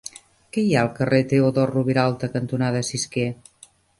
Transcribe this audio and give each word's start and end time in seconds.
Què 0.55 0.61
hi 0.67 0.71
ha 0.75 0.79
al 0.83 0.89
carrer 0.99 1.19
Teodor 1.33 1.75
Roviralta 1.75 2.31
cantonada 2.37 2.83
Cisquer? 2.91 3.29